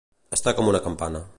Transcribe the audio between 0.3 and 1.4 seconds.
Estar com una campana.